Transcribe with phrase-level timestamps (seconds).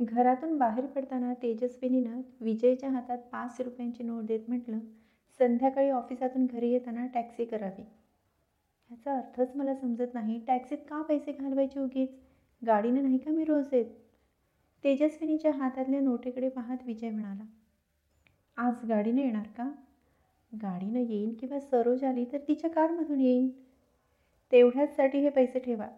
[0.00, 4.78] घरातून बाहेर पडताना तेजस्विनीनं विजयच्या हातात पाच रुपयांची नोट देत म्हटलं
[5.40, 7.82] संध्याकाळी ऑफिसातून घरी येताना टॅक्सी करावी.
[8.90, 12.08] ह्याचा अर्थच मला समजत नाही टॅक्सीत का पैसे घालवायचे उगीच?
[12.66, 13.86] गाडीने नाही का मी रोज येत?
[14.84, 17.44] तेजस्विनीच्या हातातल्या नोटेकडे पाहत विजय म्हणाला
[18.56, 19.70] आज गाडीने येणार का?
[20.52, 23.48] गाडीनं येईन किंवा सरोज आली तर तिच्या कारमधून येईन.
[24.52, 25.88] तेवढ्याचसाठी हे पैसे ठेवा.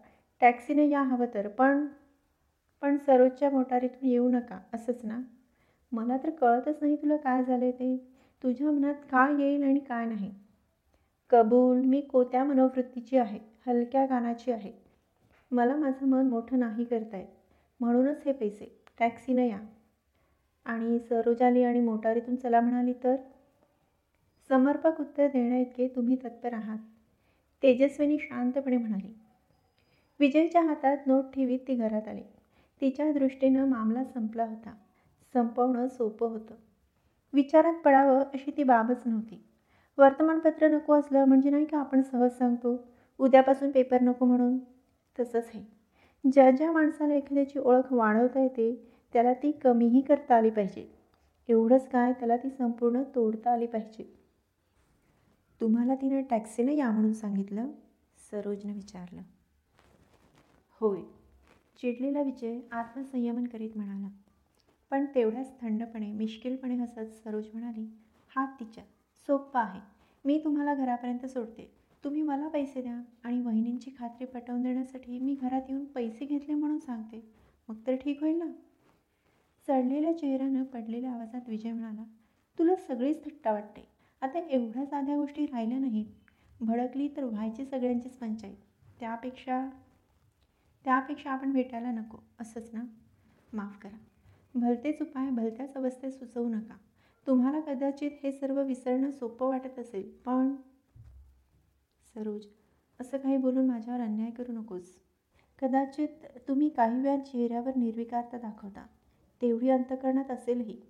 [0.41, 1.87] टॅक्सीने या हवं तर पण
[2.81, 5.21] पण सरोजच्या मोटारीतून येऊ नका असंच ना?
[5.91, 7.97] मला तर कळतच नाही तुला काय झालं ते.
[8.43, 10.31] तुझ्या मनात काय येईल आणि काय नाही?
[11.29, 14.71] कबूल मी कोत्या मनोवृत्तीची आहे हलक्या गानाची आहे.
[15.51, 17.21] मला माझं मन मोठं नाही करता
[17.79, 19.59] म्हणूनच हे पैसे टॅक्सीनं या.
[20.65, 23.15] आणि सरोज आली आणि मोटारीतून चला म्हणाली तर?
[24.49, 26.77] समर्पक उत्तर देण्याइतके तुम्ही तत्पर आहात.
[27.63, 29.13] तेजस्विनी शांतपणे म्हणाली.
[30.19, 32.21] विजयच्या हातात नोट ठेवीत ती घरात आली.
[32.81, 34.73] तिच्या दृष्टीनं मामला संपला होता.
[35.33, 36.55] संपवणं सोपं होतं.
[37.33, 39.43] विचारात पडावं अशी ती बाबच नव्हती.
[39.97, 44.57] वर्तमानपत्र नको असलं म्हणजे नाही का आपण सहज सांगतो उद्यापासून पेपर नको म्हणून?
[45.19, 45.65] तसंच आहे.
[46.31, 50.93] ज्या ज्या माणसाला एखाद्याची ओळख वाढवता येते त्याला ती कमीही करता आली पाहिजे.
[51.49, 54.19] एवढंच काय त्याला ती संपूर्ण तोडता आली पाहिजे.
[55.61, 57.67] तुम्हाला तिनं टॅक्सीनं या म्हणून सांगितलं?
[58.31, 59.21] सरोजनं विचारलं.
[60.79, 60.99] होय.
[61.81, 64.07] चिडलेला विजय आत्मसंयमन करीत म्हणाला.
[64.91, 67.85] पण तेवढ्याच थंडपणे मिश्किलपणे हसत सरोज म्हणाली
[68.35, 68.83] हा तिच्या
[69.27, 69.79] सोप्पा आहे.
[70.25, 71.69] मी तुम्हाला घरापर्यंत सोडते.
[72.03, 76.79] तुम्ही मला पैसे द्या आणि वहिनींची खात्री पटवून देण्यासाठी मी घरात येऊन पैसे घेतले म्हणून
[76.79, 77.23] सांगते.
[77.69, 78.51] मग तर ठीक होईल ना?
[79.67, 82.03] चढलेल्या चेहऱ्यानं पडलेल्या आवाजात विजय म्हणाला
[82.59, 83.87] तुला सगळीच थट्टा वाटते.
[84.21, 86.05] आता एवढ्या साध्या गोष्टी राहिल्या नाहीत.
[86.61, 88.55] भडकली तर व्हायची सगळ्यांचीच पंचायत
[88.99, 89.69] त्यापेक्षा
[90.83, 92.81] त्यापेक्षा आपण भेटायला नको असंच ना?
[93.53, 93.97] माफ करा.
[94.55, 96.75] भलतेच उपाय भलत्याच अवस्थेत सुचवू नका.
[97.27, 100.55] तुम्हाला कदाचित हे सर्व विसरणं सोपं वाटत असेल पण
[102.13, 102.45] सरोज
[102.99, 104.97] असं काही बोलून माझ्यावर अन्याय करू नकोस.
[105.61, 106.07] कदाचित
[106.47, 108.85] तुम्ही काही वेळा चेहऱ्यावर निर्विकारता दाखवता.
[109.41, 110.81] तेवढी अंतकरणात असेलही.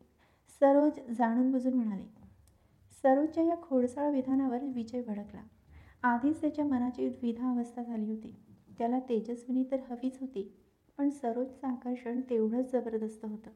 [0.60, 2.06] सरोज जाणून बुजून म्हणाले
[3.04, 5.42] सरोजच्या या खोडसाळ विधानावर विजय भडकला.
[6.04, 8.36] आधीच त्याच्या मनाची द्विधा अवस्था झाली होती.
[8.78, 10.52] त्याला तेजस्विनी तर हवीच होती
[10.98, 13.50] पण सरोजचं आकर्षण तेवढंच जबरदस्त होतं.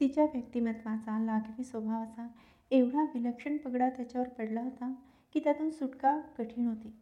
[0.00, 2.28] तिच्या व्यक्तिमत्वाचा लाघवी स्वभावाचा
[2.70, 4.92] एवढा विलक्षण पगडा त्याच्यावर पडला होता
[5.32, 6.92] की त्यातून सुटका कठीण होती.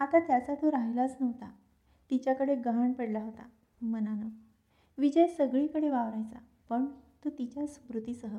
[0.00, 1.50] आता त्याचा तो राहिलाच नव्हता.
[2.10, 3.42] तिच्याकडे गहाण पडला होता
[3.82, 4.28] मनानं.
[4.98, 6.86] विजय सगळीकडे वावरायचा पण
[7.24, 8.38] तो तिच्या स्मृतीसह.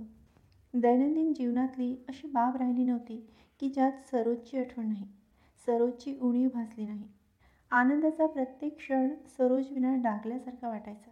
[0.74, 3.28] दैनंदिन जीवनातली अशी बाब राहिली नव्हती
[3.60, 5.06] की ज्यात सरोजची आठवण नाही.
[5.66, 7.08] सरोजची उणीव भासली नाही.
[7.72, 11.12] आनंदाचा प्रत्येक क्षण सरोजविना डागल्यासारखा वाटायचा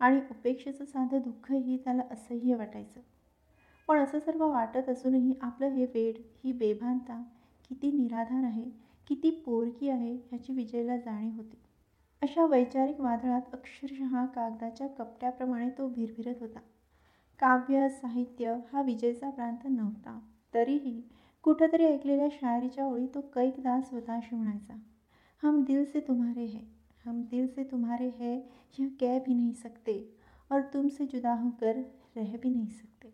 [0.00, 3.00] आणि उपेक्षेचं साधं दुःखही त्याला असह्य वाटायचं.
[3.88, 6.14] पण असं सर्व वाटत असूनही आपलं हे वेड
[6.44, 7.22] ही बेभानता
[7.68, 8.64] किती निराधार आहे
[9.06, 11.56] किती पोरकी आहे ह्याची विजयला जाणीव होती.
[12.22, 16.58] अशा वैचारिक वादळात अक्षरशः कागदाच्या कपट्याप्रमाणे तो भिरभिरत होता.
[17.40, 20.20] काव्य साहित्य हा विजयचा प्रांत नव्हता.
[20.54, 21.02] तरीही
[21.42, 24.74] कुठंतरी ऐकलेल्या शायरीच्या ओळी तो कैकदा स्वतःशी म्हणायचा
[25.42, 26.66] हम दिल से तुम्हारे हैं
[27.04, 28.36] हम दिल से तुम्हारे हैं
[28.80, 29.94] यह कह भी नहीं सकते
[30.50, 31.76] और तुमसे जुदा होकर
[32.16, 33.08] रह भी नहीं सकते।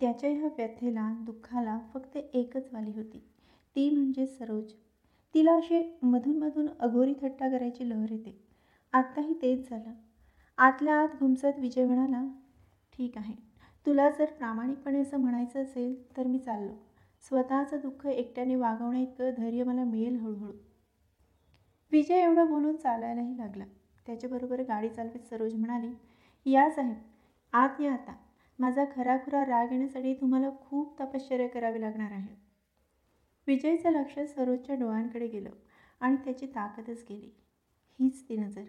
[0.00, 3.18] त्याच्या ह्या व्यथेला दुःखाला फक्त एकच वाली होती
[3.76, 4.72] ती म्हणजे सरोज.
[5.34, 8.36] तिला अशी मधूनमधून अघोरी थट्टा करायची लहर येते.
[8.92, 9.92] आत्ताही तेच झालं.
[10.58, 12.24] आतल्या आत घुमसत विजय म्हणाला
[12.92, 13.34] ठीक आहे.
[13.86, 16.72] तुला जर प्रामाणिकपणे असं म्हणायचं असेल तर मी चाललो.
[17.28, 20.52] स्वतःचं दुःख एकट्याने वागवण्या इतकं धैर्य मला मिळेल हळूहळू.
[21.92, 23.64] विजय एवढं बोलून चालायलाही लागला.
[24.06, 25.92] त्याच्याबरोबर गाडी चालवीत सरोज म्हणाली
[26.46, 26.96] या साहेब
[27.52, 28.14] आत या आता.
[28.58, 32.34] माझा खराखुरा राग येण्यासाठी तुम्हाला खूप तपश्चर्या करावी लागणार आहे.
[33.46, 35.50] विजयचं लक्ष सरोजच्या डोळ्यांकडे गेलं
[36.00, 37.30] आणि त्याची ताकदच गेली.
[37.98, 38.64] हीच ती नजर.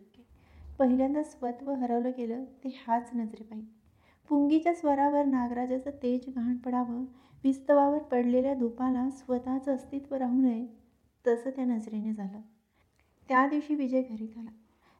[0.79, 3.61] पहिल्यांदा स्वत्व हरवलं गेलं ते हाच नजरेपायी
[4.29, 7.03] पुंगीच्या स्वरावर नागराजाचं तेज घाण पडावं
[7.43, 10.65] विस्तवावर पडलेल्या धुपाला स्वतःचं अस्तित्व राहू नये
[11.25, 12.41] तसं त्या नजरेने झालं.
[13.29, 14.49] त्या दिवशी विजय घरी आला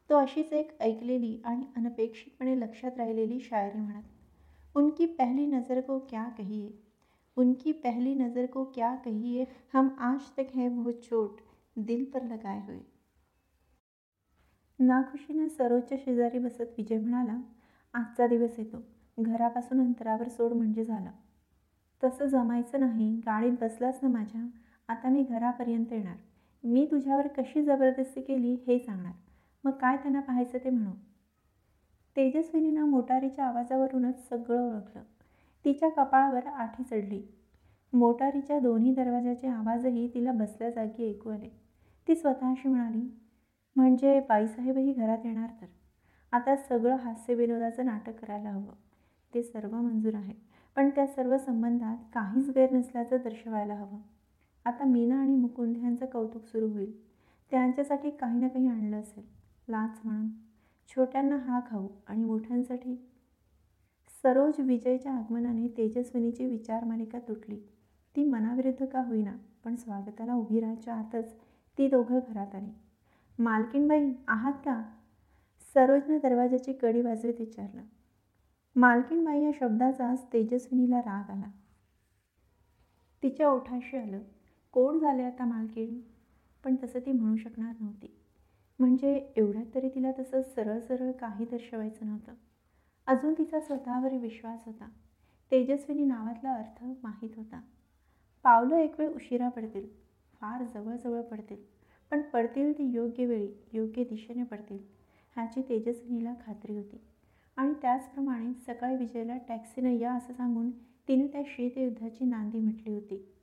[0.10, 4.04] तो अशीच एक ऐकलेली आणि अनपेक्षितपणे लक्षात राहिलेली शायरी म्हणत
[4.76, 6.70] उनकी पहली नज़र को क्या कहिए?
[7.38, 9.46] उनकी पहली नज़र को क्या कहिए?
[9.74, 11.42] हम आज तक है वो चोट
[11.76, 12.80] दिल पर लगाए हुए.
[14.80, 17.38] नाखुशीनं सरोजच्या शेजारी बसत विजय म्हणाला
[17.94, 18.84] आजचा दिवस येतो.
[19.18, 21.12] घरापासून अंतरावर सोड म्हणजे झालं.
[22.04, 23.16] तसं जमायचं नाही.
[23.16, 24.48] गाडीत बसलाच ना माझ्या?
[24.88, 26.16] आता मी घरापर्यंत येणार.
[26.64, 29.14] मी तुझ्यावर कशी जबरदस्ती केली हे सांगणार.
[29.64, 30.92] मग काय त्यांना पाहायचं ते म्हणू.
[32.16, 35.04] तेजस्विनीनं मोटारीच्या आवाजावरूनच सगळं ओळखलं.
[35.66, 37.24] तिच्या कपाळावर आठी चढली.
[37.94, 41.50] मोटारीच्या दोन्ही दरवाजाचे आवाजही तिला बसल्या जागी ऐकू आले.
[42.08, 43.18] ती स्वतःशी म्हणाली
[43.76, 45.66] म्हणजे बाईसाहेबही घरात येणार तर?
[46.32, 48.74] आता सगळं हास्यविनोदाचं नाटक करायला हवं.
[49.34, 50.34] ते सर्व मंजूर आहे.
[50.76, 54.17] पण त्या सर्व संबंधात काहीच गैर नसल्याचं दर्शवायला हवं.
[54.68, 57.04] आता मीना आणि मुकुंद यांचं कौतुक सुरू होईल.
[57.52, 59.24] त्यांच्यासाठी काही ना काही आणलं असेल.
[59.70, 60.28] लाच म्हणून.
[60.88, 62.96] छोट्यांना हा खाऊ आणि मोठ्यांसाठी.
[64.24, 67.56] सरोज विजयच्या आगमनाने तेजस्विनीची विचार मालिका तुटली.
[68.16, 71.34] ती मनाविरुद्ध का होईना पण स्वागताला उभी राहायच्या आतच
[71.78, 72.72] ती दोघं घरात आली.
[73.40, 74.84] मालकीणबाई आहात का?
[75.74, 77.82] सरोजनं दरवाजाची कडी वाजवीत विचारलं.
[78.76, 81.52] मालकीणबाई या शब्दाचाच तेजस्विनीला राग आला.
[83.24, 84.20] तिच्या ओठाशी आलं.
[84.72, 86.00] कोण झाले आता मालकीण?
[86.64, 88.18] पण तसं ती म्हणू शकणार नव्हती.
[88.80, 92.34] म्हणजे एवढ्यात तरी तिला तसं सरळ सरळ काही दर्शवायचं नव्हतं.
[93.08, 94.90] अजून तिचा स्वतःवर विश्वास होता.
[95.52, 97.62] तेजस्विनी नावातला अर्थ माहीत होता.
[98.44, 99.88] पावलं एक वेळ उशिरा पडतील.
[100.42, 101.58] फार जवळजवळ पडतील.
[102.12, 104.78] पण पडतील ती योग्य वेळी योग्य दिशेने पडतील
[105.36, 107.02] ह्याची तेजस्विनीला खात्री होती.
[107.56, 110.72] आणि त्याचप्रमाणे सकाळी विजयला टॅक्सीनं या असं सांगून
[111.08, 113.34] तिने त्या शीतयुद्धाची नांदी म्हटली होती.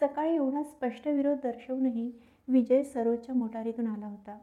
[0.00, 2.12] सकाळी एवढा स्पष्ट विरोध दर्शवूनही
[2.48, 4.38] विजय सरोजच्या मोटारीतून आला होता.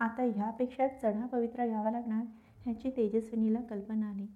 [0.00, 2.24] आता ह्यापेक्षा चढा पवित्रा घ्यावा लागणार
[2.64, 4.26] ह्याची तेजस्विनीला कल्पना आली.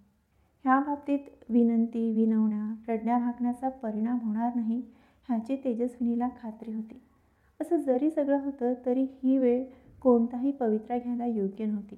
[0.65, 1.19] ह्या बाबतीत
[1.49, 4.83] विनंती विनवण्या रडण्या भागण्याचा परिणाम होणार नाही
[5.29, 7.03] ह्याची तेजस्विनीला खात्री होती.
[7.61, 9.65] असं जरी सगळं होतं तरी ही वेळ
[10.01, 11.95] कोणताही पवित्रा घ्यायला योग्य नव्हती.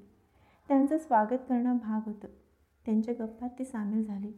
[0.69, 2.29] त्यांचं स्वागत करणं भाग होतं.
[2.87, 4.33] त्यांच्या गप्पात ती सामील झाली.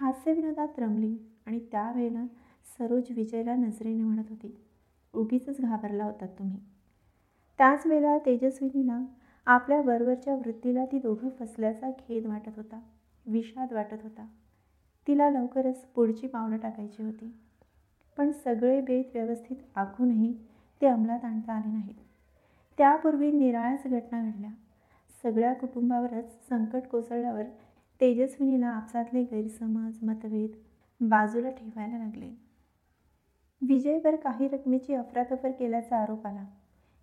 [0.00, 1.16] हास्यविनोदात रमली
[1.46, 2.24] आणि त्यावेळेला
[2.64, 4.54] सरोज विजयला नजरेने म्हणत होती
[5.14, 6.58] उगीच घाबरला होता तुम्ही.
[7.58, 9.00] त्याच वेळेला तेजस्विनीला
[9.46, 12.80] आपल्या वरवरच्या वृत्तीला ती दोघं फसल्याचा खेद वाटत होता
[13.26, 14.26] विषाद वाटत होता.
[15.06, 17.34] तिला लवकरच पुढची पावलं टाकायची होती.
[18.16, 20.32] पण सगळे बेत व्यवस्थित आखूनही
[20.80, 21.94] ते अंमलात आणता आले नाहीत.
[22.78, 24.50] त्यापूर्वी निराळ्याच घटना घडल्या.
[25.22, 27.42] सगळ्या कुटुंबावरच संकट कोसळल्यावर
[28.00, 30.50] तेजस्विनीला आपसातले गैरसमज मतभेद
[31.00, 32.41] बाजूला ठेवायला लागले.
[33.68, 36.44] विजयवर काही रकमेची अफरातफर केल्याचा आरोप आला.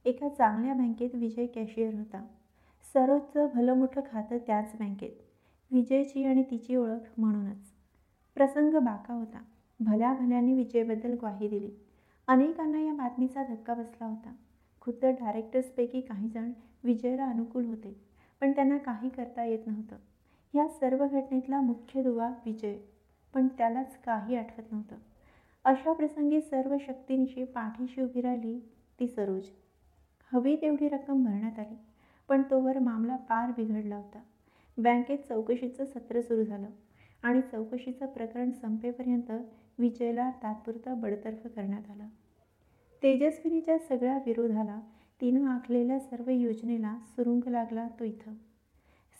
[0.05, 2.25] एका चांगल्या बँकेत विजय कॅशियर होता.
[2.93, 5.11] सरोजचं भलं मोठं खातं त्याच बँकेत.
[5.71, 7.71] विजयची आणि तिची ओळख म्हणूनच.
[8.35, 9.39] प्रसंग बाका होता.
[9.79, 11.69] भल्या भल्याने विजयबद्दल ग्वाही दिली.
[12.27, 14.33] अनेकांना या बातमीचा धक्का बसला होता.
[14.81, 16.51] खुद्द डायरेक्टर्सपैकी काहीजण
[16.83, 18.01] विजयला अनुकूल होते
[18.41, 19.95] पण त्यांना काही करता येत नव्हतं.
[20.53, 22.77] ह्या सर्व घटनेतला मुख्य दुवा विजय
[23.33, 24.95] पण त्यालाच काही आठवत नव्हतं.
[25.69, 28.59] अशा प्रसंगी सर्व शक्तींशी पाठीशी उभी राहिली
[28.99, 29.43] ती सरोज.
[30.31, 31.75] हवी तेवढी रक्कम भरण्यात आली
[32.29, 34.19] पण तोवर मामला पार बिघडला होता.
[34.77, 36.67] बँकेत चौकशीचं सत्र सुरू झालं
[37.23, 39.31] आणि चौकशीचं प्रकरण संपेपर्यंत
[39.79, 42.07] विजयला तात्पुरता बडतर्फ करण्यात आलं.
[43.03, 44.79] तेजस्विनीच्या सगळ्या विरोधाला
[45.21, 48.33] तिनं आखलेल्या सर्व योजनेला सुरुंग लागला तो इथं.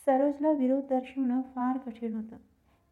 [0.06, 2.36] सरोजला विरोध दर्शवणं फार कठीण होतं.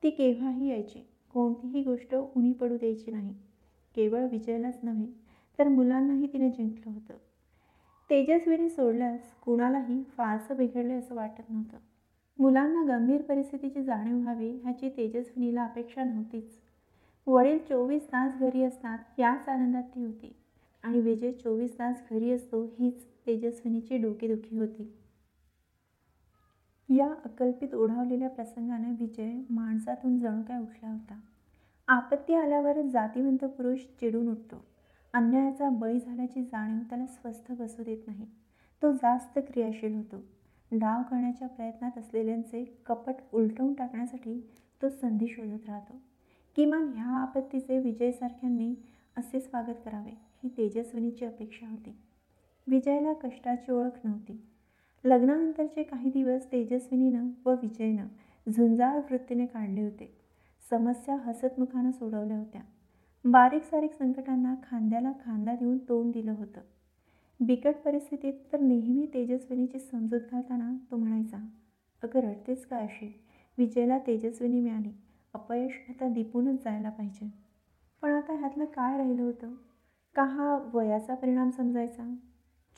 [0.04, 1.00] ती केव्हाही यायची
[1.34, 3.36] कोणतीही गोष्ट उणी पडू द्यायची नाही.
[3.98, 5.08] केवळ विजयालाच नव्हे
[5.60, 7.14] तर मुलांनाही तिने जिंकलं होतं.
[8.10, 11.78] तेजस्वीने सोडल्यास कुणालाही फारसं बिघडले असं वाटत नव्हतं.
[12.40, 16.60] मुलांना गंभीर परिस्थितीची जाणीव व्हावी ह्याची तेजस्विनीला अपेक्षा नव्हतीच.
[17.28, 20.36] वडील चोवीस तास घरी असतात याच आनंदात ती होती.
[20.84, 24.94] आणि विजय चोवीस तास घरी असतो हीच तेजस्विनीची डोकेदुखी होती.
[26.90, 31.20] या अकल्पित ओढावलेल्या प्रसंगाने विजय माणसातून जणू काय उठला होता?
[31.90, 34.66] आपत्ती आल्यावर जातीवंत पुरुष चिडून उठतो.
[35.14, 38.26] अन्यायाचा बळी झाल्याची जाणीव त्याला स्वस्थ बसू देत नाही.
[38.82, 40.24] तो जास्त क्रियाशील होतो.
[40.72, 44.50] डाव करण्याच्या प्रयत्नात असलेल्यांचे कपट उलटवून टाकण्यासाठी
[44.82, 46.02] तो संधी शोधत राहतो.
[46.56, 48.76] किमान ह्या आपत्तीचे विजयसारख्यांनी
[49.18, 51.96] असे स्वागत करावे ही तेजस्विनीची अपेक्षा होती.
[52.68, 54.42] विजयला कष्टाची ओळख नव्हती.
[55.06, 58.08] लग्नानंतरचे काही दिवस तेजस्विनीनं व विजयनं
[58.50, 60.17] झुंजाळ वृत्तीने काढले होते.
[60.70, 62.62] समस्या हसतमुखानं सोडवल्या होत्या.
[63.26, 66.62] बारीक सारीक संकटांना खांद्याला खांदा देऊन तोंड दिलं होतं.
[67.40, 71.38] बिकट परिस्थितीत तर नेहमी तेजस्विनीची समजूत घालताना तो म्हणायचा
[72.04, 73.20] अगं रडतेच का अशी?
[73.58, 74.92] विजयला तेजस्विनी मिळाली.
[75.34, 77.34] अपयश आता दिपूनच जायला पाहिजे.
[78.02, 79.54] पण आता ह्यातलं काय राहिलं होतं?
[80.16, 82.16] का हा वयाचा परिणाम समजायचा?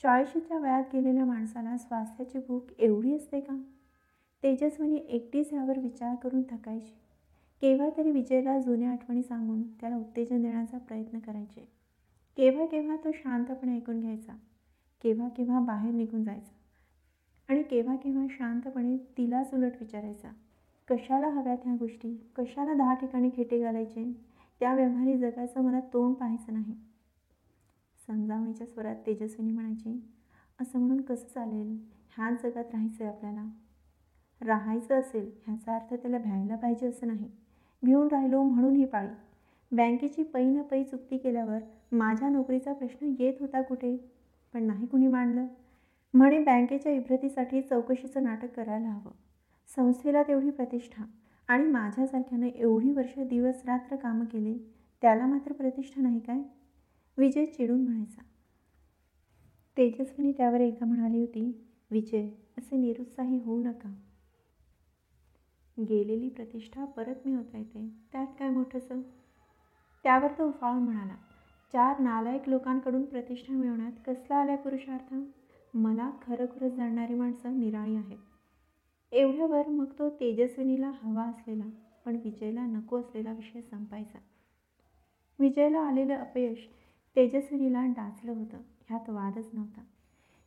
[0.02, 3.62] चाळीशीच्या वयात गेलेल्या माणसाला स्वास्थ्याची भूक एवढी असते का?
[4.42, 6.94] तेजस्विनी एकटीच ह्यावर विचार करून थकायची.
[7.62, 11.68] केव्हा तरी विजयला जुन्या आठवणी सांगून त्याला उत्तेजन देण्याचा प्रयत्न करायचे.
[12.36, 14.32] केव्हा केव्हा तो शांतपणे ऐकून घ्यायचा.
[15.02, 16.52] केव्हा केव्हा बाहेर निघून जायचा.
[17.48, 20.30] आणि केव्हा केव्हा शांतपणे तिलाच उलट विचारायचा.
[20.88, 22.30] कशाला हव्यात ह्या गोष्टी?
[22.36, 24.12] कशाला दहा ठिकाणी खेटे घालायचे?
[24.60, 26.74] त्या व्यवहारी जगाचं मला तोंड पाहायचं नाही.
[28.06, 30.00] समजावणीच्या स्वरात तेजस्विनी म्हणायची
[30.60, 31.76] असं म्हणून कसं चालेल?
[32.16, 33.46] ह्याच जगात राहायचं आहे आपल्याला.
[34.40, 37.30] राहायचं असेल ह्याचा अर्थ त्याला भ्यायला पाहिजे असं नाही.
[37.82, 39.08] भिवून राहिलो म्हणून ही पाळी.
[39.72, 41.58] बँकेची पै न पै चुकती केल्यावर
[41.92, 43.96] माझ्या नोकरीचा प्रश्न येत होता कुठे?
[44.54, 45.46] पण नाही कुणी मांडलं.
[46.14, 49.10] म्हणे बँकेच्या इब्रतीसाठी चौकशीचं नाटक करायला हवं.
[49.76, 51.04] संस्थेला तेवढी प्रतिष्ठा
[51.48, 54.58] आणि माझ्यासारख्यानं एवढी वर्ष दिवस रात्र कामं केली
[55.02, 56.38] त्याला मात्र प्रतिष्ठा नाही काय?
[57.18, 58.22] विजय चिडून म्हणायचा.
[59.76, 63.94] तेजस्विनी त्यावर एकदा म्हणाली होती विजय असे निरुत्साही होऊ नका.
[65.84, 67.88] गेलेली प्रतिष्ठा परत मिळवता येते.
[68.12, 69.00] त्यात काय मोठंसं?
[70.02, 71.14] त्यावर तो उफाळून म्हणाला
[71.72, 75.14] चार नालायक लोकांकडून प्रतिष्ठा मिळवण्यात कसला आलाय पुरुषार्थ?
[75.74, 78.18] मला खरोखरच जाणणारी माणसं निराळी आहेत.
[79.12, 81.64] एवढ्यावर मग तो तेजस्विनीला हवा असलेला
[82.04, 84.18] पण विजयला नको असलेला विषय संपायचा.
[85.38, 86.58] विजयला आलेलं अपयश
[87.16, 88.56] तेजस्विनीला डाचलं होतं
[88.88, 89.80] ह्यात वादच नव्हता.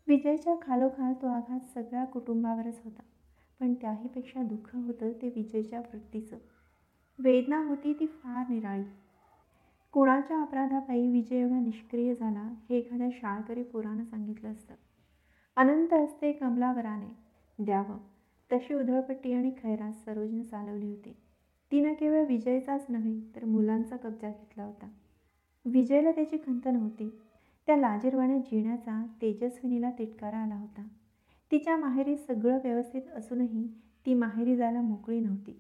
[0.08, 3.02] विजयच्या खालोखाल तो आघात सगळ्या कुटुंबावरच होता.
[3.60, 6.38] पण त्याहीपेक्षा दुःख होतं ते विजयच्या वृत्तीचं.
[7.20, 8.84] वेदना होती ती फार निराळी.
[9.92, 14.74] कुणाच्या अपराधापायी विजय एवढा निष्क्रिय झाला हे एखाद्या शाळकरी पोरानं सांगितलं असतं.
[15.56, 17.18] अनंत असते कमलावराने
[17.64, 17.98] द्यावं
[18.52, 21.16] तशी उधळपट्टी आणि खैरास सरोजनं चालवली होती.
[21.72, 24.90] तिनं केवळ विजयचाच नव्हे तर मुलांचा कब्जा घेतला होता.
[25.66, 27.10] विजयला त्याची खंत नव्हती.
[27.68, 30.88] त्या लाजीरवाण्या जिण्याचा तेजस्विनीला तिटकारा आला होता.
[31.52, 33.68] तिच्या माहेरी सगळं व्यवस्थित असूनही
[34.06, 35.52] ती माहेरी जायला मोकळी नव्हती.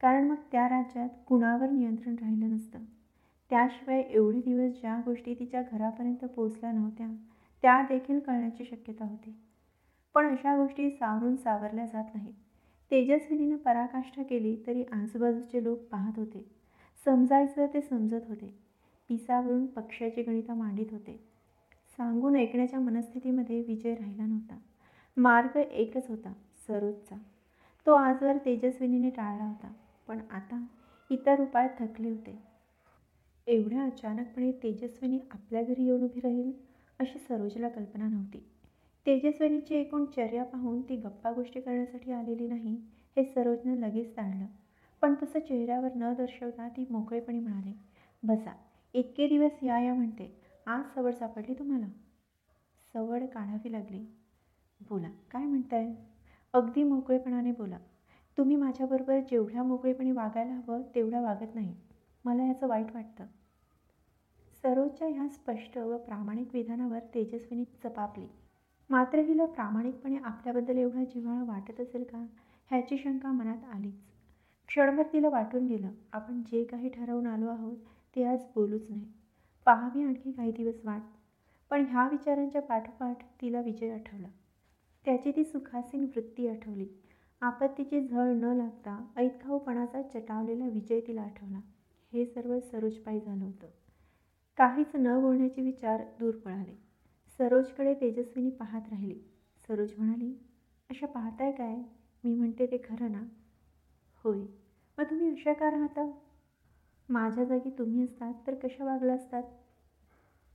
[0.00, 2.78] कारण मग त्या राज्यात कुणावर नियंत्रण राहिलं नसतं.
[3.50, 7.06] त्याशिवाय एवढे दिवस ज्या गोष्टी तिच्या घरापर्यंत पोचल्या नव्हत्या
[7.62, 9.34] त्या देखील कळण्याची शक्यता होती.
[10.14, 12.32] पण अशा गोष्टी सावरून सावरल्या जात नाहीत.
[12.90, 16.50] तेजस्विनीनं पराकाष्ठा केली तरी आजूबाजूचे लोक पाहत होते.
[17.04, 18.58] समजायचं ते समजत होते.
[19.08, 21.20] पिसावरून पक्षाची गणिता मांडित होते.
[21.96, 24.58] सांगून ऐकण्याच्या मनस्थितीमध्ये विजय राहिला नव्हता.
[25.16, 26.32] मार्ग एकच होता
[26.66, 27.16] सरोजचा.
[27.86, 29.72] तो आजवर तेजस्विनीने टाळला होता
[30.08, 30.60] पण आता
[31.10, 32.38] इतर उपाय थकले होते.
[33.46, 36.50] एवढ्या अचानकपणे तेजस्विनी आपल्या घरी येऊन उभी राहील
[37.00, 38.42] अशी सरोजला कल्पना नव्हती.
[39.06, 42.74] तेजस्विनीची एकूण चर्या पाहून ती गप्पा गोष्टी करण्यासाठी आलेली नाही
[43.16, 44.46] हे सरोजनं लगेच जाणलं
[45.02, 47.72] पण तसं चेहऱ्यावर न दर्शवता ती मोकळेपणे म्हणाली
[48.22, 48.52] बसा
[48.94, 50.30] इतके दिवस या या म्हणते.
[50.66, 51.86] आज सवड सापडली तुम्हाला?
[52.94, 54.04] सवड काढावी लागली.
[54.80, 55.94] बोला काय म्हणताय?
[56.54, 57.78] अगदी मोकळेपणाने बोला.
[58.38, 61.74] तुम्ही माझ्याबरोबर जेवढ्या मोकळेपणे वागायला हवं तेवढ्या वागत नाही.
[62.24, 63.24] मला याचं वाईट वाटतं.
[64.62, 68.26] सरोजच्या ह्या स्पष्ट व प्रामाणिक विधानावर तेजस्विनी चपापली.
[68.90, 72.26] मात्र हिला प्रामाणिकपणे आपल्याबद्दल एवढा जिव्हाळा वाटत असेल का
[72.70, 73.94] ह्याची शंका मनात आलीच.
[74.68, 77.76] क्षणभर तिला वाटून गेलं आपण जे काही ठरवून आलो आहोत
[78.16, 79.04] ते आज बोलूच नाही.
[79.64, 81.02] पाहावी आणखी काही दिवस वाट.
[81.70, 84.28] पण ह्या विचारांच्या पाठोपाठ तिला विजय आठवला.
[85.06, 86.86] त्याची ती सुखासीन वृत्ती आठवली.
[87.40, 91.60] आपत्तीची झळ न लागता ऐतखाऊपणाचा चटावलेला विजय तिला आठवला.
[92.12, 93.66] हे सर्व सरोजपायी झालं होतं.
[94.56, 96.78] काहीच न बोलण्याचे विचार दूर पळाले.
[97.38, 99.20] सरोजकडे तेजस्विनी पाहत राहिली.
[99.68, 100.34] सरोज म्हणाली
[100.90, 101.76] अशा पाहताय काय?
[102.24, 103.22] मी म्हणते ते खरं ना?
[104.24, 104.40] होय.
[104.98, 106.10] मग तुम्ही अशा का राहता?
[107.08, 109.42] माझ्या जागी तुम्ही असतात तर कशा वागला असतात?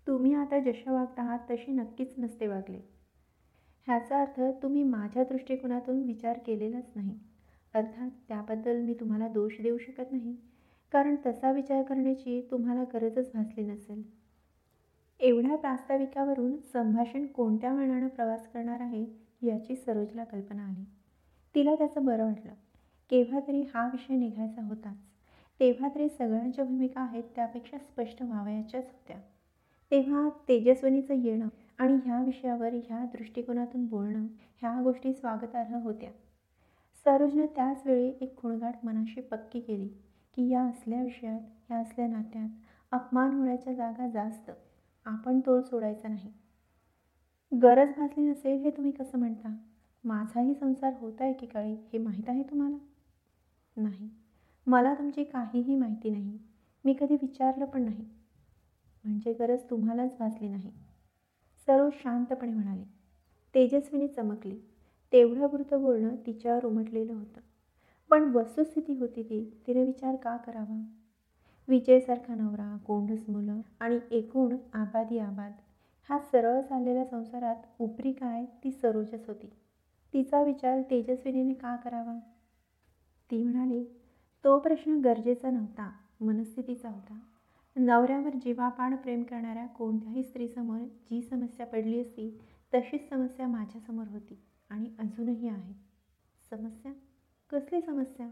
[0.08, 3.01] तुम्ही आता जशा वागत आहात तशी नक्कीच नसते वागले.
[3.88, 7.20] ह्याचा अर्थ तुम्ही माझ्या दृष्टिकोनातून विचार केलेलाच नाही.
[7.74, 10.36] अर्थात त्याबद्दल मी तुम्हाला दोष देऊ शकत नाही.
[10.92, 14.04] कारण तसा विचार करण्याची तुम्हाला गरजच भासली नसेल.
[15.20, 19.06] एवढ्या प्रास्ताविकावरून संभाषण कोणत्या वळणानं प्रवास करणार आहे
[19.42, 20.86] याची सरोजला कल्पना आली.
[21.56, 22.52] तिला त्याचं बरं वाटलं.
[23.10, 24.98] केव्हा तरी हा विषय निघायचा होताच.
[25.60, 29.18] तेव्हा तरी सगळ्यांच्या भूमिका आहेत त्यापेक्षा स्पष्ट व्हावयाच्याच होत्या.
[29.92, 31.48] तेव्हा तेजस्विनीचं येणं
[31.82, 34.28] आणि ह्या विषयावर ह्या दृष्टिकोनातून बोलणं
[34.62, 36.10] ह्या गोष्टी स्वागतार्ह होत्या.
[37.06, 39.88] सरोजनं त्याच वेळी एक खुणगाट मनाशी पक्की केली
[40.36, 42.50] की या असल्या विषयात ह्या असल्या नात्यात
[42.92, 44.52] अपमान होण्याच्या जागा जास्त.
[45.06, 46.32] आपण तोल सोडायचा नाही.
[47.62, 49.58] गरज भासली नसेल हे तुम्ही कसं म्हणता?
[50.04, 52.78] माझाही संसार होता एकेकाळी हे माहीत आहे तुम्हाला?
[53.78, 54.10] नाही.
[54.68, 56.38] मला तुमची काहीही माहिती नाही.
[56.86, 58.06] मी कधी विचारलं पण नाही.
[59.04, 60.72] म्हणजे गरज तुम्हालाच भासली नाही.
[61.68, 62.84] सरोज शांतपणे म्हणाले.
[63.56, 64.60] तेजस्विने चमकली.
[65.12, 67.42] तेवढं वृत्त बोलणं तिच्यावर उमटलेलं होतं.
[68.10, 70.82] पण वस्तुस्थिती होती ती तिने विचार का करावा?
[71.68, 75.52] विजयसारखा नवरा कोंडस मुलं आणि एकूण आबादी आबाद.
[76.10, 79.50] हा सरळ चाललेल्या संसारात उपरी काय ती सरोजच होती.
[80.14, 82.20] तिचा विचार तेजस्विनीने का करावा?
[83.32, 83.84] ती म्हणाली
[84.44, 85.92] तो प्रश्न गरजेचा नव्हता
[86.22, 87.20] मनस्थितीचा होता.
[87.76, 92.40] नवऱ्यावर जीवापाड प्रेम करणाऱ्या कोणत्याही स्त्रीसमोर जी समस्या पडली असती
[92.74, 95.74] तशीच समस्या माझ्यासमोर होती आणि अजूनही आहे.
[96.50, 96.92] समस्या?
[97.50, 98.28] कसली समस्या?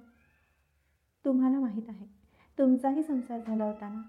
[1.26, 2.06] तुम्हाला माहीत आहे
[2.58, 4.02] तुमचाही संसार झाला होता ना?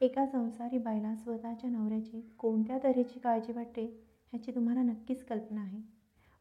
[0.00, 3.84] एका संसारी बायला स्वतःच्या नवऱ्याची कोणत्या तऱ्हेची काळजी वाटते
[4.32, 5.80] ह्याची तुम्हाला नक्कीच कल्पना आहे.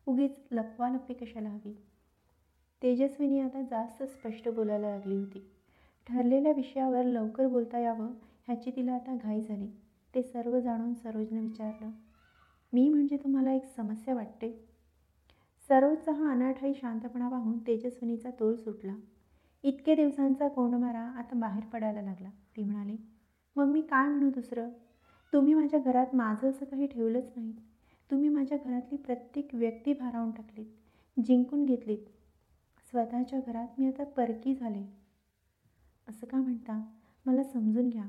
[0.05, 1.73] उगीच लपवालपी कशाला हवी?
[2.83, 5.51] तेजस्विनी आता जास्त स्पष्ट बोलायला लागली होती.
[6.07, 8.07] ठरलेल्या विषयावर लवकर बोलता यावं
[8.47, 9.67] ह्याची तिला आता घाई झाली.
[10.15, 11.89] ते सर्व जाणून सरोजनं विचारलं
[12.73, 14.67] मी म्हणजे तुम्हाला एक समस्या वाटते?
[15.69, 18.95] सरोजचा हा अनाठाई शांतपणा पाहून तेजस्विनीचा तोल सुटला.
[19.63, 22.29] इतके दिवसांचा कोंडमारा आता बाहेर पडायला लागला.
[22.29, 22.97] ती म्हणाली
[23.55, 24.69] मग मी काय म्हणू दुसरं?
[25.33, 27.53] तुम्ही माझ्या घरात माझं असं काही ठेवलंच नाही.
[28.11, 32.05] तुम्ही माझ्या घरातली प्रत्येक व्यक्ती भारावून टाकलीत जिंकून घेतलीत.
[32.91, 34.83] स्वतःच्या घरात मी आता परकी झाले.
[36.07, 36.81] असं का म्हणता?
[37.25, 38.05] मला समजून घ्या.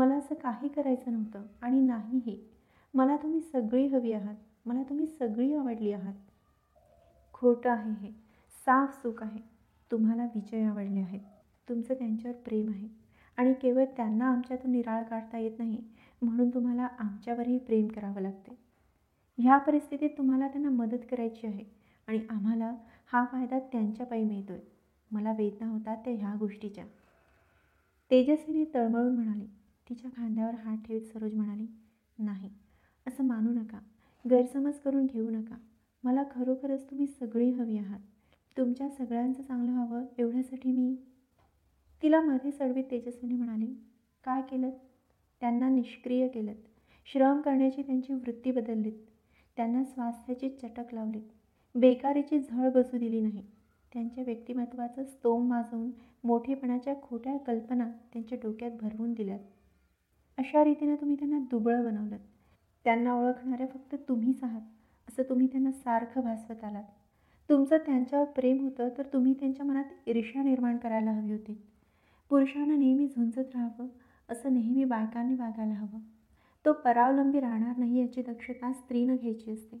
[0.00, 2.48] मला असं काही करायचं नव्हतं आणि नाहीही
[2.94, 4.34] मला तुम्ही सगळी हवी आहात.
[4.66, 6.14] मला तुम्ही सगळी आवडली आहात.
[7.32, 8.12] खोटं आहे हे.
[8.66, 9.38] साफ सुख आहे.
[9.90, 11.20] तुम्हाला विजय आवडले आहेत.
[11.68, 12.88] तुमचं त्यांच्यावर प्रेम आहे.
[13.36, 15.84] आणि केवळ त्यांना आमच्यातून निराळ काढता येत नाही.
[16.22, 18.58] म्हणून तुम्हाला आमच्यावरही प्रेम करावं लागते.
[19.38, 21.64] ह्या परिस्थितीत तुम्हाला त्यांना मदत करायची आहे.
[22.06, 22.74] आणि आम्हाला
[23.12, 24.62] हा फायदा त्यांच्यापायी मिळतो आहे
[25.10, 26.84] मला वेदना होतात त्या ह्या गोष्टीच्या.
[28.10, 29.46] तेजस्वीने तळमळून म्हणाली
[29.90, 31.66] तिच्या खांद्यावर हात ठेवीत सरोज म्हणाली
[32.18, 32.50] नाही
[33.06, 33.78] असं मानू नका.
[34.24, 35.56] गैरसमज करून घेऊ नका.
[36.04, 38.00] मला खरोखरच तुम्ही सगळी हवी आहात.
[38.56, 40.94] तुमच्या सगळ्यांचं चांगलं व्हावं एवढ्यासाठी मी
[42.02, 43.66] तिला मध्ये सडवीत तेजस्वीने म्हणाली
[44.24, 44.70] काय केलं
[45.40, 46.52] त्यांना निष्क्रिय केलं
[47.06, 48.92] श्रम करण्याची त्यांची वृत्ती बदललीत.
[49.56, 51.20] त्यांना स्वास्थ्याची चटक लावली
[51.74, 53.42] बेकारीची झळ बसू दिली नाही.
[53.92, 55.90] त्यांच्या व्यक्तिमत्वाचं स्तोम माजवून
[56.24, 59.40] मोठेपणाच्या खोट्या कल्पना त्यांच्या डोक्यात भरवून दिल्यात.
[60.40, 62.16] अशा रीतीनं तुम्ही त्यांना दुबळं बनवलं
[62.84, 64.60] त्यांना ओळखणाऱ्या फक्त तुम्हीच आहात
[65.08, 66.84] असं तुम्ही त्यांना सारखं भासवत आलात.
[67.48, 71.62] तुमचं त्यांच्यावर प्रेम होतं तर तुम्ही त्यांच्या मनात ईर्ष्या निर्माण करायला हवी होती.
[72.28, 73.86] पुरुषांना नेहमी झुंजत राहावं
[74.28, 75.98] असं नेहमी बायकांनी वागायला हवं.
[76.64, 79.80] तो परावलंबी राहणार नाही याची दक्षता स्त्रीनं घ्यायची असते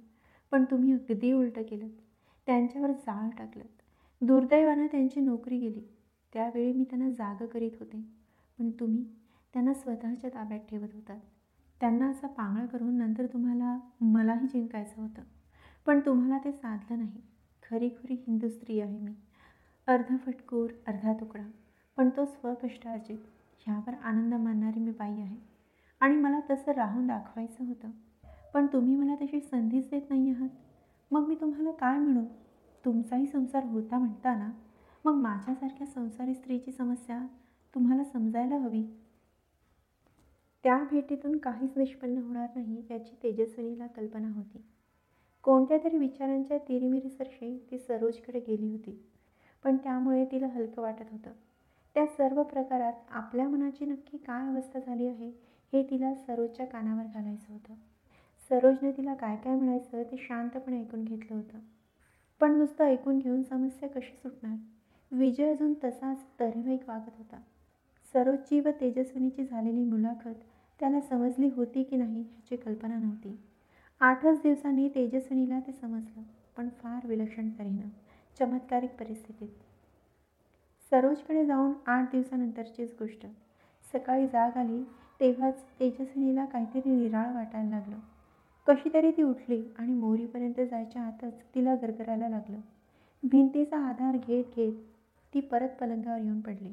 [0.50, 1.88] पण तुम्ही अगदी उलटं केलं
[2.46, 3.64] त्यांच्यावर जाळ टाकलं
[4.20, 5.80] दुर्दैवानं त्यांची नोकरी गेली.
[6.32, 8.04] त्यावेळी मी त्यांना जागं करीत होते.
[8.58, 9.04] पण तुम्ही
[9.52, 11.20] त्यांना स्वतःच्या ताब्यात ठेवत होतात.
[11.80, 15.22] त्यांना असा पांगळ करून नंतर तुम्हाला मलाही जिंकायचं होतं.
[15.86, 17.20] पण तुम्हाला ते साधलं नाही.
[17.70, 19.12] खरीखुरी हिंदू स्त्री आहे मी.
[19.86, 21.42] अर्धा फटकूर अर्धा तुकडा.
[21.96, 23.18] पण तो स्वकष्टार्जित
[23.66, 25.36] ह्यावर आनंद मानणारी मी बाई आहे.
[26.00, 27.90] आणि मला तसं राहून दाखवायचं होतं.
[28.54, 30.48] पण तुम्ही मला तशी संधीच देत नाही आहात.
[31.10, 32.24] मग मी तुम्हाला काय म्हणू?
[32.84, 34.50] तुमचाही संसार होता म्हणता ना
[35.04, 37.26] मग माझ्यासारख्या संसारी स्त्रीची समस्या
[37.74, 38.84] तुम्हाला समजायला हवी?
[40.64, 44.64] त्या भेटीतून काहीच निष्पन्न होणार नाही याची तेजस्विनीला कल्पना होती.
[45.42, 49.02] कोणत्या तरी विचारांच्या तिरिमिरीसरशी ती सरोजकडे गेली होती.
[49.64, 51.30] पण त्यामुळे तिला हलकं वाटत होतं.
[51.94, 55.28] त्या सर्व प्रकारात आपल्या मनाची नक्की काय अवस्था झाली आहे
[55.72, 57.74] हे तिला सरोजच्या कानावर घालायचं होतं.
[58.50, 61.58] सरोजने तिला काय काय म्हणायचं ते शांतपणे ऐकून घेतलं होतं.
[62.40, 64.56] पण नुसतं ऐकून घेऊन समस्या कशी सुटणार?
[65.12, 67.36] विजय अजून तसाच तरेवाईक वागत होता.
[68.12, 70.34] सरोजची व तेजस्विनीची झालेली मुलाखत
[70.80, 73.38] त्याला समजली होती की नाही ह्याची कल्पना नव्हती.
[74.00, 76.22] आठच दिवसांनी तेजस्विनीला ते समजलं
[76.56, 77.88] पण फार विलक्षण तऱ्हेनं
[78.38, 79.48] चमत्कारिक परिस्थितीत.
[80.90, 83.26] सरोजकडे जाऊन आठ दिवसानंतरचीच गोष्ट.
[83.92, 84.82] सकाळी जाग आली
[85.20, 87.96] तेव्हाच तेजस्विनीला काहीतरी निराळ वाटायला लागलं.
[88.66, 92.60] कशी तरी ती उठली आणि मोरीपर्यंत जायच्या आतच तिला गरगरायला लागलं.
[93.22, 94.72] भिंतीचा आधार घेत घेत
[95.34, 96.72] ती परत पलंगावर येऊन पडली.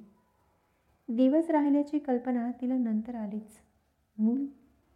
[1.10, 3.67] दिवस राहिल्याची कल्पना तिला नंतर आलीच.
[4.20, 4.46] मूल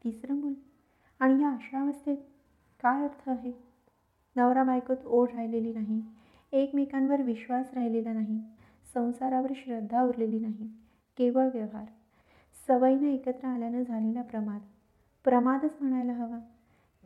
[0.03, 0.53] तिसरं मूल.
[1.19, 2.17] आणि या अशा अवस्थेत
[2.83, 3.51] काय अर्थ आहे?
[4.35, 6.01] नवरा बायकोत ओढ राहिलेली नाही
[6.51, 8.39] एकमेकांवर विश्वास राहिलेला नाही
[8.93, 10.67] संसारावर श्रद्धा उरलेली नाही
[11.17, 11.85] केवळ व्यवहार.
[12.67, 14.61] सवयीनं एकत्र आल्यानं झालेला प्रमाद.
[15.23, 16.39] प्रमादच म्हणायला हवा.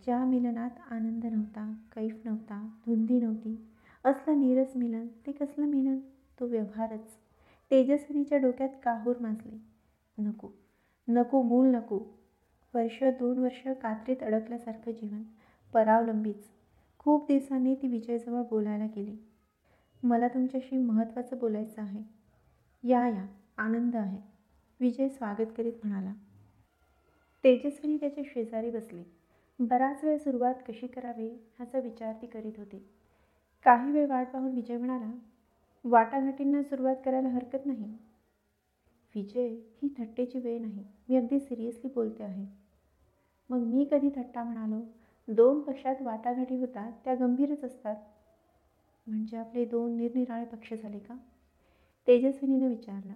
[0.05, 3.67] ज्या मिलनात आनंद नव्हता कैफ नव्हता धुंदी नव्हती
[4.03, 5.99] असलं नीरस मिलन ते कसलं मिलन?
[6.39, 7.17] तो व्यवहारच.
[7.71, 9.57] तेजस्विनीच्या डोक्यात काहूर माजले.
[10.17, 10.47] नको.
[11.07, 11.99] नको मूल नको.
[12.73, 15.23] वर्ष दोन वर्ष कात्रीत अडकल्यासारखं जीवन.
[15.73, 16.43] परावलंबीच.
[16.99, 19.15] खूप दिवसांनी ती विजयजवळ बोलायला गेली.
[20.03, 22.01] मला तुमच्याशी महत्त्वाचं बोलायचं आहे.
[22.83, 23.25] या या.
[23.57, 24.17] आनंद आहे.
[24.79, 26.13] विजय स्वागत करीत म्हणाला.
[27.43, 29.03] तेजस्विनी त्याच्या शेजारी बसली.
[29.59, 32.89] बराच वेळ सुरुवात कशी करावी ह्याचा विचार ती करीत होती.
[33.63, 35.11] काही वेळ वाट पाहून विजय म्हणाला
[35.83, 37.97] वाटाघाटींना सुरुवात करायला हरकत नाही.
[39.15, 40.83] विजय ही थट्टेची वेळ नाही.
[41.09, 42.45] मी अगदी सिरियसली बोलते आहे.
[43.49, 44.81] मग मी कधी थट्टा म्हणालो?
[45.27, 47.95] दोन पक्षात वाटाघाटी होतात त्या गंभीरच असतात.
[49.07, 51.15] म्हणजे आपले दोन निरनिराळे पक्ष झाले का?
[52.07, 53.13] तेजस्विनीनं विचारलं.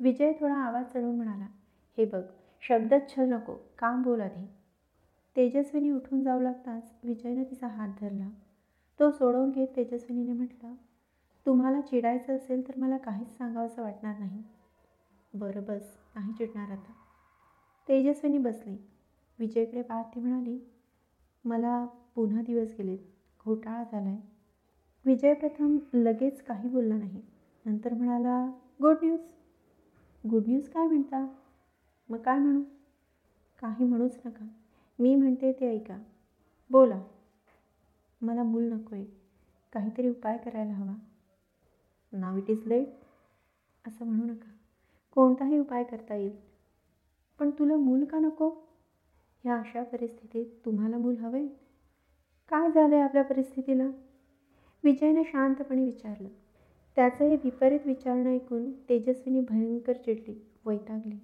[0.00, 1.46] विजय थोडा आवाज चढवून म्हणाला
[1.98, 2.22] हे बघ
[2.60, 4.46] शब्दात छल नको काम बोल आधी.
[5.36, 8.28] तेजस्विनी उठून जाऊ लागताच विजयनं तिचा हात धरला.
[9.00, 10.74] तो सोडवून घेत तेजस्विनीने म्हटलं
[11.46, 14.42] तुम्हाला चिडायचं असेल तर मला काहीच सांगावंसं वाटणार नाही.
[15.34, 16.92] बरं बस नाही चिडणार आता.
[17.88, 18.76] तेजस्विनी बसली.
[19.38, 20.58] विजयकडे पाहत ती म्हणाली
[21.44, 22.98] मला पुन्हा दिवस गेलेत
[23.44, 24.20] घोटाळा झाला आहे
[25.04, 27.22] विजय प्रथम लगेच काही बोलला नाही.
[27.64, 28.50] नंतर म्हणाला
[28.82, 29.20] गुड न्यूज.
[30.30, 31.26] गुड न्यूज काय म्हणता?
[32.08, 32.62] मग काय म्हणू?
[33.60, 34.46] काही म्हणूच नका.
[34.98, 35.98] मी म्हणते ते ऐका.
[36.70, 37.02] बोला.
[38.20, 39.04] मला मूल नको आहे
[39.72, 40.94] काहीतरी उपाय करायला हवा.
[42.12, 42.88] Now it is late.
[43.88, 44.53] असं म्हणू नका.
[45.14, 46.36] कोणताही उपाय करता येईल.
[47.38, 48.48] पण तुला मूल का नको?
[49.44, 51.46] ह्या अशा परिस्थितीत तुम्हाला मूल हवे?
[52.50, 53.86] काय झालं आहे आपल्या परिस्थितीला?
[54.84, 56.28] विजयने शांतपणे विचारलं.
[56.96, 61.18] त्याचं हे विपरीत विचारणं ऐकून तेजस्विनी भयंकर चिडली वैतागली.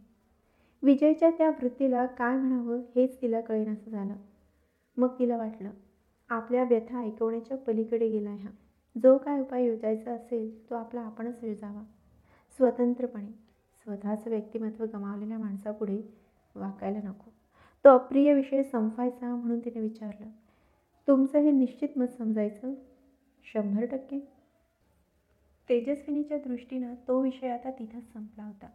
[0.83, 4.15] विजयच्या त्या वृत्तीला काय म्हणावं हेच तिला कळेनासं झालं.
[4.97, 5.71] मग तिला वाटलं
[6.29, 8.51] आपल्या व्यथा ऐकवण्याच्या पलीकडे गेला ह्या
[9.03, 11.83] जो काय उपाय योजायचा असेल तो आपला आपणच योजावा.
[12.57, 13.50] स्वतंत्रपणे.
[13.83, 16.03] स्वतःचं व्यक्तिमत्व गमावलेल्या माणसापुढे
[16.55, 17.31] वाकायला नको.
[17.85, 20.27] तो अप्रिय विषय संपायचा म्हणून तिने विचारलं
[21.09, 22.75] तुमचं हे निश्चित मत समजायचं?
[23.53, 24.21] शंभर टक्के.
[25.69, 28.69] तेजस्विनीच्या दृष्टीनं तो विषय आता तिथंच संपला होता.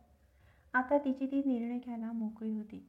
[0.73, 2.85] आता तिची ती निर्णय घ्यायला मोकळी होती.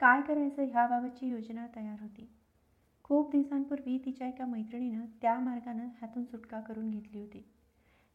[0.00, 2.28] काय करायचं ह्याबाबतची योजना तयार होती.
[3.02, 7.44] खूप दिवसांपूर्वी तिच्या एका मैत्रिणीनं त्या मार्गानं हातून सुटका करून घेतली होती.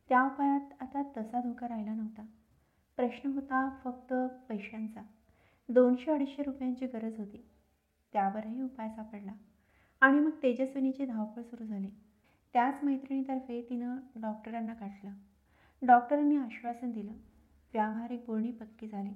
[0.09, 2.25] त्या उपायात आता तसा धोका राहिला नव्हता.
[2.97, 4.13] प्रश्न होता फक्त
[4.49, 5.01] पैशांचा.
[5.69, 7.45] दोनशे अडीचशे रुपयांची गरज होती.
[8.13, 9.31] त्यावरही उपाय सापडला.
[10.01, 11.89] आणि मग तेजस्विनीची धावपळ सुरू झाली.
[12.53, 15.11] त्याच मैत्रिणीतर्फे तिनं डॉक्टरांना काढलं.
[15.81, 17.11] डॉक्टरांनी आश्वासन दिलं.
[17.73, 19.13] व्यावहारिक बोलणी पक्की झाली.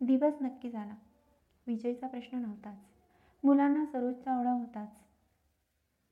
[0.00, 0.94] दिवस नक्की झाला.
[1.66, 2.78] विजयचा प्रश्न नव्हताच.
[3.44, 4.88] मुलांना सरोजचा ओढा होताच.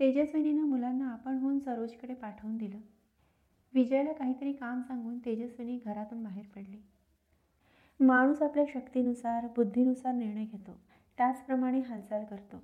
[0.00, 2.78] तेजस्विनीनं मुलांना आपणहून सरोजकडे पाठवून दिलं.
[3.74, 6.82] विजयला काहीतरी काम सांगून तेजस्विनी घरातून बाहेर पडली.
[8.00, 10.80] माणूस आपल्या शक्तीनुसार बुद्धीनुसार निर्णय घेतो.
[11.16, 12.62] त्याचप्रमाणे हालचाल करतो.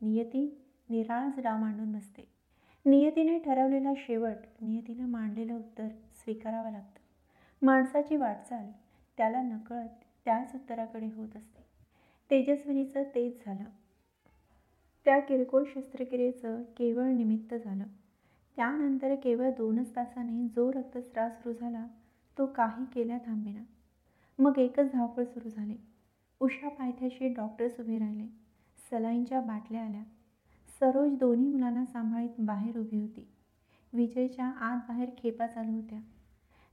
[0.00, 2.28] नियती निराळच डाव मांडून बसते.
[2.86, 7.00] नियतीने ठरवलेला शेवट नियतीनं मांडलेलं उत्तर स्वीकारावं लागतं.
[7.66, 8.66] माणसाची वाटचाल
[9.16, 9.88] त्याला नकळत
[10.24, 11.64] त्याच उत्तराकडे होत असते.
[12.30, 13.64] तेजस्विनीचं तेच झालं.
[15.04, 17.84] त्या किरकोळ शस्त्रक्रियेचं केवळ निमित्त झालं.
[18.56, 21.86] त्यानंतर केवळ दोनच तासाने जो रक्तस्राव सुरू झाला
[22.38, 23.62] तो काही केल्या थांबेना.
[24.38, 25.76] मग एकच धावपळ सुरू झाली.
[26.40, 28.26] उषा पायथ्याशी डॉक्टर्स उभे राहिले.
[28.90, 30.02] सलाईंच्या बाटल्या आल्या.
[30.80, 33.28] सरोज दोन्ही मुलांना सांभाळीत बाहेर उभी होती.
[33.92, 35.98] विजयच्या आत बाहेर खेपा चालू होत्या.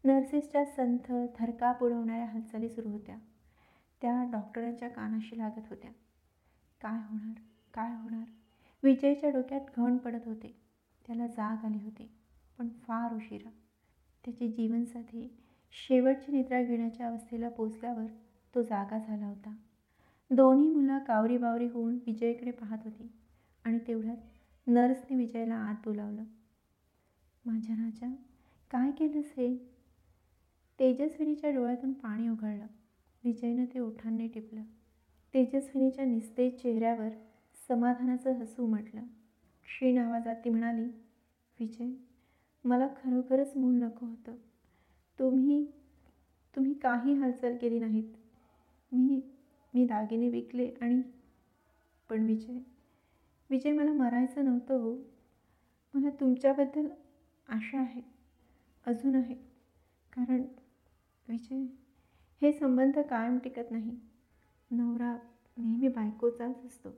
[0.04, 3.17] नर्सेसच्या संथ थरकाप उडवणाऱ्या हालचाली सुरू होत्या.
[4.02, 5.91] त्या डॉक्टरांच्या कानाशी लागत होत्या.
[6.82, 7.34] काय होणार?
[7.74, 8.26] काय होणार?
[8.84, 10.56] विजयच्या डोक्यात घण पडत होते.
[11.08, 12.12] त्याला जाग आली होती
[12.58, 13.50] पण फार उशिरा.
[14.26, 15.38] त्याची जीवनसाथी
[15.71, 18.05] शेवटची निद्रा घेण्याच्या अवस्थेला पोचल्यावर
[18.55, 19.55] तो जागा झाला होता.
[20.31, 23.12] दोन्ही मुलं कावरी बावरी होऊन विजयकडे पाहत होती
[23.63, 24.17] आणि तेवढ्यात
[24.67, 26.23] नर्सने विजयला आत बोलावलं.
[27.45, 28.13] माझ्या राजा
[28.71, 29.57] काय केलंस हे?
[30.79, 32.65] तेजस्विनीच्या डोळ्यातून पाणी उघडलं
[33.23, 34.62] विजयनं ते ओठांनी टिपलं.
[35.34, 37.10] तेजस्विनीच्या निस्तेज चेहऱ्यावर
[37.67, 39.01] समाधानाचं हसू उमटलं.
[39.63, 40.84] क्षीण आवाजात ती म्हणाली
[41.60, 41.89] विजय
[42.63, 44.36] मला खरोखरच मूल नको होतं.
[45.21, 45.65] तुम्ही
[46.55, 48.03] तुम्ही काही हालचाल केली नाहीत.
[48.91, 49.21] मी
[49.73, 51.01] मी दागिने विकले आणि
[52.10, 52.57] पण विजय
[53.49, 54.97] विजय मला मरायचं नव्हतं हो.
[55.93, 56.88] मला तुमच्याबद्दल
[57.49, 58.01] आशा आहे
[58.86, 59.36] अजून आहे.
[60.13, 60.41] कारण
[61.29, 61.65] विजय
[62.41, 63.99] हे संबंध कायम टिकत नाही.
[64.71, 65.17] नवरा
[65.57, 66.89] नेहमी बायकोचाच असतो.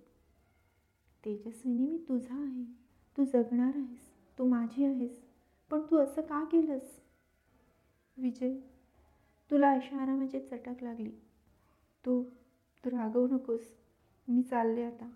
[1.25, 2.63] तेजस्विनी मी तुझा आहे.
[3.17, 3.99] तू जगणार आहेस.
[4.39, 5.23] तू माझी आहेस.
[5.69, 7.02] पण तू असं का केलंस?
[8.17, 8.59] विजय
[9.51, 11.11] तुला अशा आरामाची म्हणजे चटक लागली.
[12.05, 12.23] तू
[12.85, 13.61] तू रागवू नकोस.
[14.27, 15.11] मी चालले आता.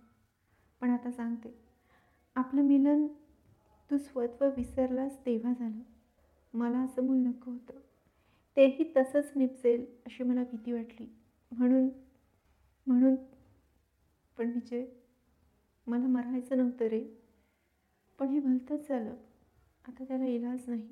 [0.81, 1.59] पण आता सांगते.
[2.35, 3.07] आपलं मिलन
[3.91, 5.81] तू स्वत्व विसरलास तेव्हा झालं.
[6.53, 7.73] मला असं मूल नको होतं.
[8.55, 11.07] तेही तसंच निपसेल अशी मला भीती वाटली.
[11.51, 11.89] म्हणून
[12.87, 13.15] म्हणून
[14.37, 14.85] पण विजय
[15.87, 17.07] मला मरायचं नव्हतं रे.
[18.19, 19.15] पण हे भलतंच झालं.
[19.87, 20.89] आता त्याला इलाज नाही.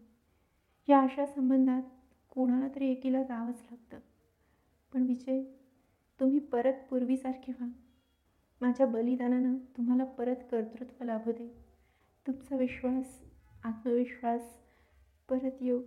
[0.87, 1.81] या अशा संबंधात
[2.35, 3.99] कोणाला तरी एकीला जावंच लागतं.
[4.93, 5.43] पण विजय
[6.19, 7.67] तुम्ही परत पूर्वीसारखे व्हा.
[8.61, 11.55] माझ्या बलिदानानं तुम्हाला परत कर्तृत्व लाभू दे.
[12.27, 13.21] तुमचा विश्वास
[13.63, 14.41] आत्मविश्वास
[15.29, 15.81] परत येऊ.